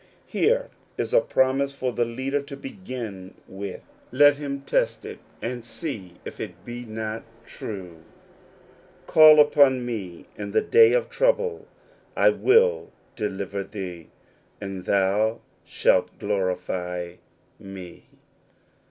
[0.25, 5.63] Here is a promise for the reader to begin with: let him test it, and
[5.63, 7.97] see if it be not true:—
[9.05, 11.67] "Call UPON ME IN THE DAY OF TROUBLE:
[12.17, 14.07] I WILL DELIVER THEE,
[14.59, 17.19] AND THOU SHALT GLORIFY
[17.59, 18.07] ME."